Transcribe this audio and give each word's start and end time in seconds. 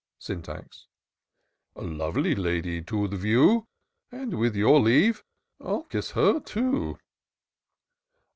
Syntax. 0.17 0.87
A 1.75 1.83
lovely 1.83 2.33
lady 2.33 2.81
to 2.85 3.07
the 3.07 3.17
view! 3.17 3.67
And 4.11 4.39
with 4.39 4.55
your 4.55 4.79
leave, 4.79 5.23
I'll 5.59 5.83
kiss 5.83 6.09
her 6.13 6.39
too." 6.39 6.97